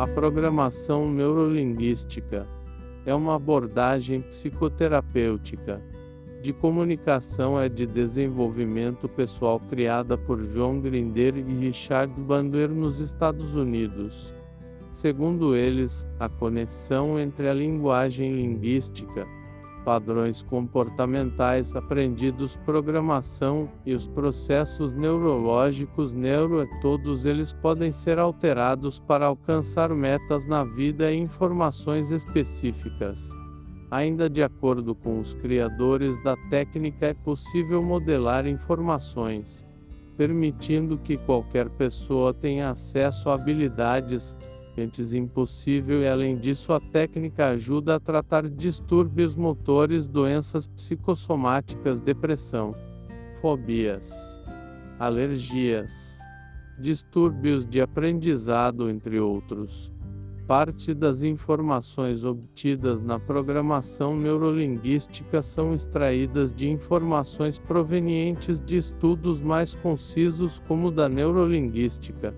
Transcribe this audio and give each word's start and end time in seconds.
A 0.00 0.06
programação 0.06 1.12
neurolinguística 1.12 2.48
é 3.04 3.14
uma 3.14 3.34
abordagem 3.34 4.22
psicoterapêutica 4.22 5.78
de 6.40 6.54
comunicação 6.54 7.60
é 7.60 7.68
de 7.68 7.84
desenvolvimento 7.84 9.06
pessoal 9.10 9.60
criada 9.60 10.16
por 10.16 10.42
John 10.46 10.80
Grinder 10.80 11.36
e 11.36 11.42
Richard 11.42 12.10
Bandler 12.18 12.70
nos 12.70 12.98
Estados 12.98 13.54
Unidos. 13.54 14.32
Segundo 14.90 15.54
eles, 15.54 16.06
a 16.18 16.30
conexão 16.30 17.20
entre 17.20 17.46
a 17.46 17.52
linguagem 17.52 18.34
linguística, 18.34 19.26
padrões 19.84 20.42
comportamentais 20.42 21.74
aprendidos, 21.74 22.56
programação 22.64 23.68
e 23.84 23.94
os 23.94 24.06
processos 24.06 24.92
neurológicos 24.92 26.12
neuro 26.12 26.60
todos 26.80 27.24
eles 27.24 27.52
podem 27.52 27.92
ser 27.92 28.18
alterados 28.18 28.98
para 28.98 29.26
alcançar 29.26 29.90
metas 29.90 30.46
na 30.46 30.64
vida 30.64 31.10
e 31.12 31.16
informações 31.16 32.10
específicas. 32.10 33.30
Ainda 33.90 34.30
de 34.30 34.42
acordo 34.42 34.94
com 34.94 35.20
os 35.20 35.34
criadores 35.34 36.22
da 36.22 36.36
técnica, 36.48 37.06
é 37.06 37.14
possível 37.14 37.82
modelar 37.82 38.46
informações, 38.46 39.66
permitindo 40.16 40.96
que 40.96 41.16
qualquer 41.16 41.68
pessoa 41.70 42.32
tenha 42.32 42.70
acesso 42.70 43.28
a 43.28 43.34
habilidades 43.34 44.36
antes 44.78 45.12
impossível 45.12 46.02
e 46.02 46.08
além 46.08 46.38
disso 46.38 46.72
a 46.72 46.80
técnica 46.80 47.48
ajuda 47.48 47.96
a 47.96 48.00
tratar 48.00 48.48
distúrbios 48.48 49.34
motores, 49.34 50.06
doenças 50.06 50.66
psicossomáticas, 50.66 52.00
depressão, 52.00 52.70
fobias, 53.40 54.40
alergias, 54.98 56.18
distúrbios 56.78 57.66
de 57.66 57.80
aprendizado, 57.80 58.90
entre 58.90 59.18
outros. 59.18 59.92
Parte 60.46 60.92
das 60.92 61.22
informações 61.22 62.24
obtidas 62.24 63.00
na 63.00 63.20
programação 63.20 64.16
neurolinguística 64.16 65.42
são 65.42 65.74
extraídas 65.74 66.52
de 66.52 66.68
informações 66.68 67.56
provenientes 67.56 68.60
de 68.60 68.76
estudos 68.76 69.40
mais 69.40 69.74
concisos 69.74 70.60
como 70.66 70.88
o 70.88 70.90
da 70.90 71.08
neurolinguística. 71.08 72.34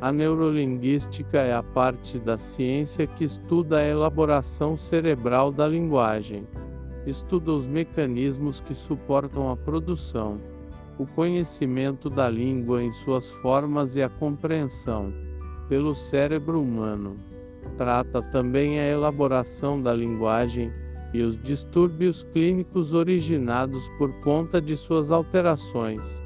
A 0.00 0.10
neurolinguística 0.10 1.38
é 1.38 1.52
a 1.52 1.62
parte 1.62 2.18
da 2.18 2.38
ciência 2.38 3.06
que 3.06 3.22
estuda 3.24 3.78
a 3.78 3.86
elaboração 3.86 4.78
cerebral 4.78 5.52
da 5.52 5.68
linguagem. 5.68 6.46
Estuda 7.06 7.52
os 7.52 7.66
mecanismos 7.66 8.60
que 8.60 8.74
suportam 8.74 9.50
a 9.50 9.56
produção, 9.56 10.38
o 10.98 11.06
conhecimento 11.06 12.08
da 12.08 12.28
língua 12.30 12.82
em 12.82 12.92
suas 12.92 13.28
formas 13.28 13.94
e 13.94 14.02
a 14.02 14.08
compreensão 14.08 15.12
pelo 15.68 15.94
cérebro 15.94 16.60
humano 16.60 17.16
trata 17.76 18.20
também 18.20 18.78
a 18.78 18.86
elaboração 18.86 19.80
da 19.80 19.94
linguagem 19.94 20.72
e 21.12 21.22
os 21.22 21.40
distúrbios 21.42 22.22
clínicos 22.32 22.92
originados 22.92 23.88
por 23.98 24.12
conta 24.20 24.60
de 24.60 24.76
suas 24.76 25.10
alterações. 25.10 26.22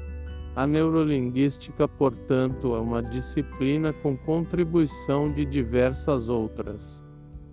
A 0.55 0.65
neurolinguística, 0.65 1.85
portanto, 1.85 2.75
é 2.75 2.79
uma 2.79 3.03
disciplina 3.03 3.91
com 3.91 4.15
contribuição 4.15 5.29
de 5.29 5.43
diversas 5.43 6.29
outras, 6.29 7.03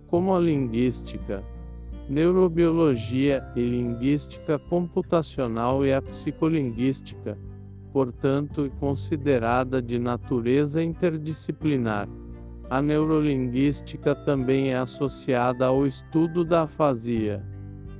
como 0.07 0.33
a 0.33 0.39
linguística, 0.39 1.43
neurobiologia 2.07 3.43
e 3.57 3.61
linguística 3.61 4.57
computacional 4.69 5.85
e 5.85 5.91
a 5.91 6.01
psicolinguística, 6.01 7.37
portanto, 7.91 8.65
é 8.65 8.79
considerada 8.79 9.81
de 9.81 9.99
natureza 9.99 10.81
interdisciplinar. 10.81 12.07
A 12.69 12.81
neurolinguística 12.81 14.15
também 14.15 14.71
é 14.71 14.77
associada 14.77 15.65
ao 15.65 15.85
estudo 15.85 16.45
da 16.45 16.63
afasia, 16.63 17.43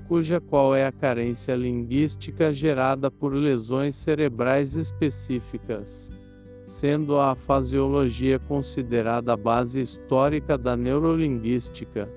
cuja 0.08 0.40
qual 0.40 0.76
é 0.76 0.86
a 0.86 0.92
carência 0.92 1.56
linguística 1.56 2.54
gerada 2.54 3.10
por 3.10 3.34
lesões 3.34 3.96
cerebrais 3.96 4.76
específicas, 4.76 6.12
sendo 6.66 7.18
a 7.18 7.32
afasiologia 7.32 8.40
considerada 8.40 9.34
a 9.34 9.38
base 9.38 9.82
histórica 9.82 10.58
da 10.58 10.76
neurolinguística. 10.76 12.10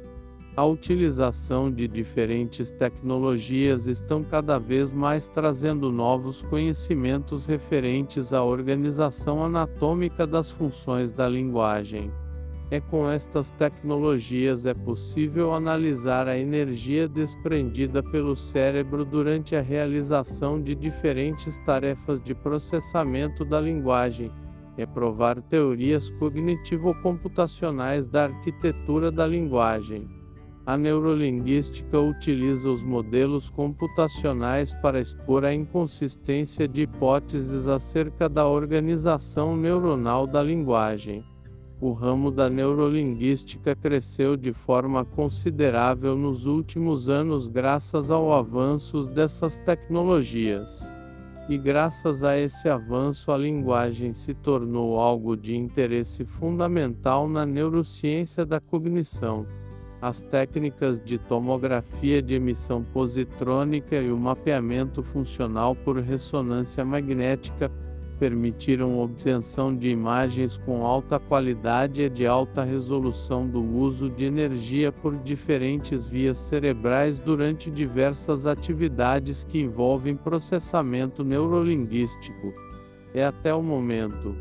A 0.56 0.64
utilização 0.64 1.70
de 1.70 1.86
diferentes 1.86 2.70
tecnologias 2.70 3.86
estão 3.86 4.24
cada 4.24 4.58
vez 4.58 4.90
mais 4.90 5.28
trazendo 5.28 5.92
novos 5.92 6.40
conhecimentos 6.40 7.44
referentes 7.44 8.32
à 8.32 8.42
organização 8.42 9.44
anatômica 9.44 10.26
das 10.26 10.50
funções 10.50 11.12
da 11.12 11.28
linguagem. 11.28 12.10
É 12.68 12.80
com 12.80 13.08
estas 13.08 13.52
tecnologias 13.52 14.66
é 14.66 14.74
possível 14.74 15.54
analisar 15.54 16.26
a 16.26 16.36
energia 16.36 17.06
desprendida 17.06 18.02
pelo 18.02 18.34
cérebro 18.34 19.04
durante 19.04 19.54
a 19.54 19.62
realização 19.62 20.60
de 20.60 20.74
diferentes 20.74 21.58
tarefas 21.58 22.20
de 22.20 22.34
processamento 22.34 23.44
da 23.44 23.60
linguagem, 23.60 24.32
é 24.76 24.84
provar 24.84 25.40
teorias 25.42 26.10
cognitivo-computacionais 26.18 28.08
da 28.08 28.24
arquitetura 28.24 29.12
da 29.12 29.28
linguagem. 29.28 30.08
A 30.66 30.76
neurolinguística 30.76 32.00
utiliza 32.00 32.68
os 32.68 32.82
modelos 32.82 33.48
computacionais 33.48 34.72
para 34.82 35.00
expor 35.00 35.44
a 35.44 35.54
inconsistência 35.54 36.66
de 36.66 36.82
hipóteses 36.82 37.68
acerca 37.68 38.28
da 38.28 38.48
organização 38.48 39.56
neuronal 39.56 40.26
da 40.26 40.42
linguagem 40.42 41.22
o 41.80 41.92
ramo 41.92 42.30
da 42.30 42.48
neurolinguística 42.48 43.76
cresceu 43.76 44.36
de 44.36 44.52
forma 44.52 45.04
considerável 45.04 46.16
nos 46.16 46.46
últimos 46.46 47.08
anos 47.08 47.46
graças 47.46 48.10
ao 48.10 48.32
avanço 48.32 49.02
dessas 49.04 49.58
tecnologias. 49.58 50.90
E 51.48 51.56
graças 51.56 52.24
a 52.24 52.36
esse 52.36 52.68
avanço, 52.68 53.30
a 53.30 53.36
linguagem 53.36 54.14
se 54.14 54.34
tornou 54.34 54.98
algo 54.98 55.36
de 55.36 55.54
interesse 55.54 56.24
fundamental 56.24 57.28
na 57.28 57.46
neurociência 57.46 58.44
da 58.44 58.58
cognição. 58.58 59.46
As 60.00 60.22
técnicas 60.22 60.98
de 60.98 61.18
tomografia 61.18 62.20
de 62.20 62.34
emissão 62.34 62.82
positrônica 62.82 63.96
e 63.96 64.10
o 64.10 64.16
mapeamento 64.16 65.02
funcional 65.02 65.74
por 65.76 65.98
ressonância 65.98 66.84
magnética 66.84 67.70
permitiram 68.18 69.00
obtenção 69.00 69.74
de 69.74 69.88
imagens 69.88 70.56
com 70.56 70.84
alta 70.84 71.18
qualidade 71.18 72.02
e 72.02 72.10
de 72.10 72.26
alta 72.26 72.64
resolução 72.64 73.46
do 73.46 73.62
uso 73.62 74.08
de 74.10 74.24
energia 74.24 74.90
por 74.90 75.14
diferentes 75.16 76.06
vias 76.06 76.38
cerebrais 76.38 77.18
durante 77.18 77.70
diversas 77.70 78.46
atividades 78.46 79.44
que 79.44 79.60
envolvem 79.60 80.16
processamento 80.16 81.22
neurolinguístico. 81.22 82.52
É 83.14 83.24
até 83.24 83.54
o 83.54 83.62
momento. 83.62 84.34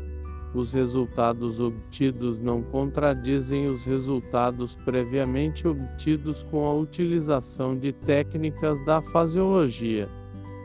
Os 0.54 0.72
resultados 0.72 1.60
obtidos 1.60 2.38
não 2.38 2.62
contradizem 2.62 3.68
os 3.68 3.84
resultados 3.84 4.74
previamente 4.84 5.68
obtidos 5.68 6.42
com 6.44 6.66
a 6.66 6.74
utilização 6.74 7.76
de 7.76 7.92
técnicas 7.92 8.82
da 8.86 9.02
fasiologia 9.02 10.08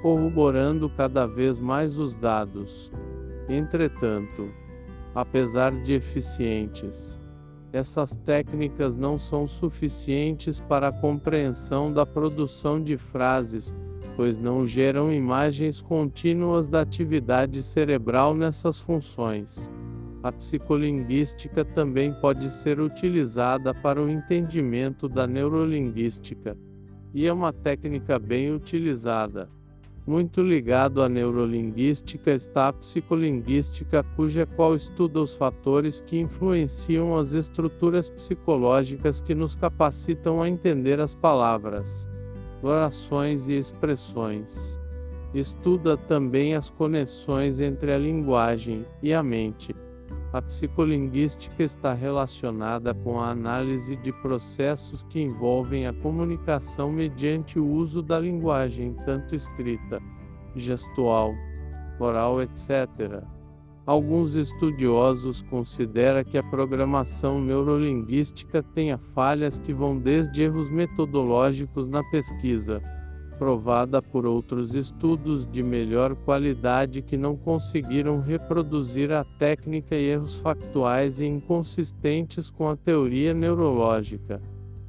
corroborando 0.01 0.89
cada 0.89 1.25
vez 1.25 1.59
mais 1.59 1.97
os 1.97 2.13
dados. 2.15 2.91
Entretanto, 3.47 4.49
apesar 5.13 5.71
de 5.71 5.93
eficientes, 5.93 7.19
essas 7.73 8.15
técnicas 8.15 8.95
não 8.97 9.17
são 9.17 9.47
suficientes 9.47 10.59
para 10.59 10.89
a 10.89 11.01
compreensão 11.01 11.91
da 11.91 12.05
produção 12.05 12.81
de 12.83 12.97
frases, 12.97 13.73
pois 14.15 14.37
não 14.37 14.67
geram 14.67 15.11
imagens 15.11 15.79
contínuas 15.81 16.67
da 16.67 16.81
atividade 16.81 17.63
cerebral 17.63 18.35
nessas 18.35 18.77
funções. 18.77 19.71
A 20.21 20.31
psicolinguística 20.31 21.63
também 21.63 22.13
pode 22.13 22.51
ser 22.51 22.79
utilizada 22.79 23.73
para 23.73 24.01
o 24.01 24.09
entendimento 24.09 25.07
da 25.07 25.25
neurolinguística, 25.25 26.57
e 27.13 27.25
é 27.25 27.33
uma 27.33 27.51
técnica 27.51 28.19
bem 28.19 28.53
utilizada. 28.53 29.49
Muito 30.05 30.41
ligado 30.41 31.03
à 31.03 31.07
neurolinguística 31.07 32.31
está 32.31 32.69
a 32.69 32.73
psicolinguística, 32.73 34.03
cuja 34.15 34.47
qual 34.47 34.75
estuda 34.75 35.21
os 35.21 35.35
fatores 35.35 36.01
que 36.01 36.19
influenciam 36.19 37.15
as 37.15 37.33
estruturas 37.33 38.09
psicológicas 38.09 39.21
que 39.21 39.35
nos 39.35 39.53
capacitam 39.53 40.41
a 40.41 40.49
entender 40.49 40.99
as 40.99 41.13
palavras, 41.13 42.09
orações 42.63 43.47
e 43.47 43.53
expressões. 43.53 44.79
Estuda 45.35 45.95
também 45.95 46.55
as 46.55 46.67
conexões 46.67 47.59
entre 47.59 47.93
a 47.93 47.97
linguagem 47.97 48.85
e 49.03 49.13
a 49.13 49.21
mente. 49.21 49.75
A 50.33 50.41
psicolinguística 50.41 51.61
está 51.61 51.93
relacionada 51.93 52.93
com 52.93 53.19
a 53.19 53.31
análise 53.31 53.97
de 53.97 54.13
processos 54.13 55.03
que 55.09 55.19
envolvem 55.19 55.87
a 55.87 55.93
comunicação 55.93 56.89
mediante 56.89 57.59
o 57.59 57.67
uso 57.67 58.01
da 58.01 58.17
linguagem, 58.17 58.95
tanto 59.05 59.35
escrita, 59.35 60.01
gestual, 60.55 61.33
oral, 61.99 62.41
etc. 62.41 63.23
Alguns 63.85 64.35
estudiosos 64.35 65.41
consideram 65.41 66.23
que 66.23 66.37
a 66.37 66.43
programação 66.43 67.41
neurolinguística 67.41 68.63
tenha 68.63 68.97
falhas 69.13 69.59
que 69.59 69.73
vão 69.73 69.97
desde 69.97 70.43
erros 70.43 70.71
metodológicos 70.71 71.89
na 71.89 72.01
pesquisa, 72.09 72.81
provada 73.41 74.03
por 74.03 74.23
outros 74.23 74.75
estudos 74.75 75.47
de 75.47 75.63
melhor 75.63 76.15
qualidade 76.15 77.01
que 77.01 77.17
não 77.17 77.35
conseguiram 77.35 78.21
reproduzir 78.21 79.11
a 79.11 79.23
técnica 79.39 79.95
e 79.95 80.09
erros 80.09 80.35
factuais 80.35 81.19
e 81.19 81.25
inconsistentes 81.25 82.51
com 82.51 82.69
a 82.69 82.77
teoria 82.77 83.33
neurológica. 83.33 84.39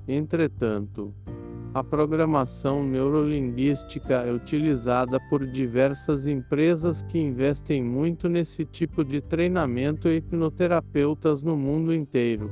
Entretanto, 0.06 1.14
a 1.72 1.82
programação 1.82 2.84
neurolinguística 2.84 4.16
é 4.16 4.30
utilizada 4.30 5.18
por 5.30 5.46
diversas 5.46 6.26
empresas 6.26 7.00
que 7.00 7.18
investem 7.18 7.82
muito 7.82 8.28
nesse 8.28 8.66
tipo 8.66 9.02
de 9.02 9.22
treinamento 9.22 10.08
e 10.08 10.16
hipnoterapeutas 10.16 11.42
no 11.42 11.56
mundo 11.56 11.94
inteiro. 11.94 12.50